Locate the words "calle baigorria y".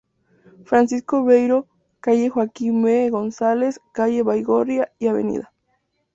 3.93-5.05